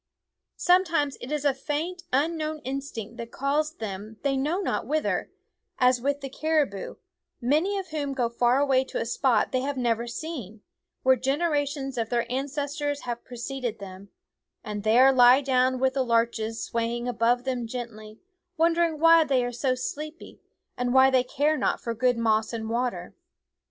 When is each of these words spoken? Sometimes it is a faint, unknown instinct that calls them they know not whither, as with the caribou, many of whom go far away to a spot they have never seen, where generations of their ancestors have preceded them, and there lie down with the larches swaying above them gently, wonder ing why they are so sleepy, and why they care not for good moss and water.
Sometimes 0.57 1.15
it 1.21 1.31
is 1.31 1.45
a 1.45 1.53
faint, 1.53 2.01
unknown 2.11 2.57
instinct 2.63 3.17
that 3.17 3.29
calls 3.31 3.75
them 3.75 4.17
they 4.23 4.35
know 4.35 4.59
not 4.59 4.87
whither, 4.87 5.29
as 5.77 6.01
with 6.01 6.21
the 6.21 6.27
caribou, 6.29 6.95
many 7.39 7.77
of 7.77 7.89
whom 7.89 8.15
go 8.15 8.27
far 8.27 8.59
away 8.59 8.83
to 8.83 8.97
a 8.99 9.05
spot 9.05 9.51
they 9.51 9.61
have 9.61 9.77
never 9.77 10.07
seen, 10.07 10.63
where 11.03 11.15
generations 11.15 11.99
of 11.99 12.09
their 12.09 12.25
ancestors 12.31 13.01
have 13.01 13.23
preceded 13.23 13.77
them, 13.77 14.09
and 14.63 14.81
there 14.81 15.13
lie 15.13 15.39
down 15.39 15.77
with 15.79 15.93
the 15.93 16.03
larches 16.03 16.63
swaying 16.63 17.07
above 17.07 17.43
them 17.43 17.67
gently, 17.67 18.19
wonder 18.57 18.81
ing 18.81 18.97
why 18.99 19.23
they 19.23 19.45
are 19.45 19.51
so 19.51 19.75
sleepy, 19.75 20.39
and 20.75 20.95
why 20.95 21.11
they 21.11 21.23
care 21.23 21.57
not 21.59 21.79
for 21.79 21.93
good 21.93 22.17
moss 22.17 22.53
and 22.53 22.71
water. 22.71 23.13